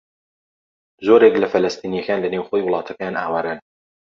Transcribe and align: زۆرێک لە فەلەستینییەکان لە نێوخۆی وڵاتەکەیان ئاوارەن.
زۆرێک 1.05 1.33
لە 1.41 1.47
فەلەستینییەکان 1.53 2.19
لە 2.23 2.29
نێوخۆی 2.33 2.65
وڵاتەکەیان 2.65 3.15
ئاوارەن. 3.21 3.59